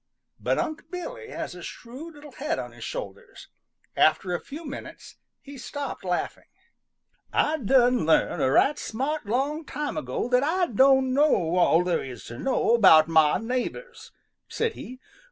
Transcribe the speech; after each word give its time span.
But 0.39 0.57
Unc' 0.57 0.89
Billy 0.89 1.29
has 1.29 1.53
a 1.53 1.61
shrewd 1.61 2.15
little 2.15 2.31
head 2.31 2.57
on 2.57 2.71
his 2.71 2.83
shoulders. 2.83 3.49
After 3.95 4.33
a 4.33 4.39
few 4.41 4.65
minutes 4.65 5.17
he 5.43 5.59
stopped 5.59 6.03
laughing. 6.03 6.47
"Ah 7.31 7.57
done 7.57 8.07
learn 8.07 8.41
a 8.41 8.49
right 8.49 8.79
smart 8.79 9.27
long 9.27 9.63
time 9.63 9.97
ago 9.97 10.27
that 10.29 10.41
Ah 10.41 10.65
don' 10.65 11.13
know 11.13 11.55
all 11.55 11.83
there 11.83 12.03
is 12.03 12.23
to 12.23 12.39
know 12.39 12.73
about 12.73 13.07
mah 13.07 13.37
neighbors," 13.37 14.11
said 14.47 14.73
he. 14.73 14.99